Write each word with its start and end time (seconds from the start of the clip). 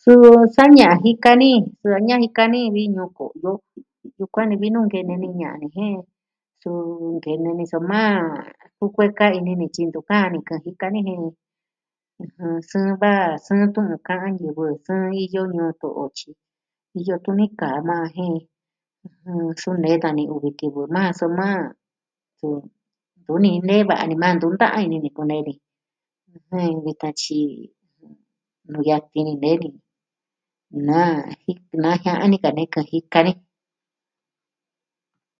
Su 0.00 0.12
sa 0.54 0.64
ña'a 0.76 0.94
jika 1.04 1.30
ni 1.40 1.50
su 1.80 1.86
ña'a 2.08 2.18
nika 2.22 2.44
ni 2.52 2.60
vi 2.74 2.84
Ñuu 2.94 3.10
ko'yo 3.18 3.52
vi 4.62 4.68
nkene 4.86 5.14
ni 5.22 5.28
ña'a 5.40 5.58
ni 5.60 5.66
jen 5.76 5.98
su 6.60 6.72
nkene 7.16 7.50
ni 7.58 7.64
soma 7.72 8.00
kukueka 8.76 9.26
ini 9.38 9.52
ni 9.60 9.66
tyi 9.74 9.82
ntu 9.86 10.00
kaa 10.08 10.24
kɨ'ɨn 10.46 10.54
ni 10.62 10.64
jika 10.64 10.86
ni 10.94 11.00
ɨjɨn... 11.04 11.30
su'va 12.70 13.12
sɨɨn 13.44 13.68
tɨɨn 13.74 13.94
kaa 14.08 14.26
ñivɨ 14.38 14.64
su 14.84 14.94
niyo 15.12 15.42
ñuu 15.56 15.72
to'o 15.80 16.04
tyi 16.16 16.30
iyo 17.00 17.14
tuni 17.24 17.46
kaa 17.60 17.78
na 17.88 17.96
jen 18.14 18.34
ɨjɨn 19.28 19.52
xu'un 19.60 19.76
nee 19.82 19.96
dani 20.02 20.22
uvi 20.34 20.50
kivɨ 20.58 20.82
maa 20.94 21.10
soma, 21.18 21.48
su, 22.38 22.48
ntu 23.20 23.32
ni 23.44 23.50
nee 23.68 23.82
dani 23.88 24.14
maa 24.22 24.34
ntu 24.36 24.46
ta'an 24.60 24.82
ini 24.86 24.96
ni 25.04 25.10
kunee 25.16 25.42
ni 25.46 25.54
ɨjɨn... 26.34 26.68
vi 26.84 26.92
tatyi 27.02 27.40
nuu 28.70 28.82
yatin 28.88 29.28
nee 29.42 29.56
ni, 29.62 29.68
na... 30.88 30.98
naa 31.82 31.94
jia'a 32.02 32.24
ni 32.30 32.36
kaa 32.44 32.54
nee 32.56 32.68
kaa 32.74 32.88
jika 32.90 33.18
ni. 33.26 33.32